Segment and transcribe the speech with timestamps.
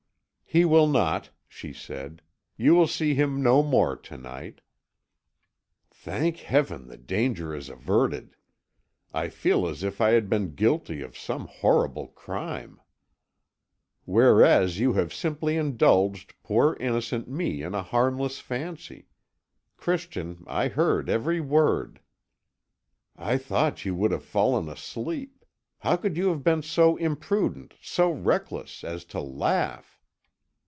[0.53, 2.21] "He will not," she said.
[2.57, 4.59] "You will see him no more to night."
[5.89, 8.35] "Thank Heaven the danger is averted!
[9.13, 12.81] I feel as if I had been guilty of some horrible crime."
[14.03, 19.07] "Whereas you have simply indulged poor innocent me in a harmless fancy.
[19.77, 22.01] Christian, I heard every word."
[23.15, 25.45] "I thought you would have fallen asleep.
[25.79, 29.97] How could you have been so imprudent, so reckless, as to laugh?"